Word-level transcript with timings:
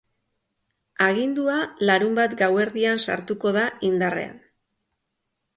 Agindua 1.07 1.57
larunbat 1.89 2.35
gauerdian 2.41 3.05
sartuko 3.05 3.53
da 3.59 3.67
indarrean. 3.91 4.45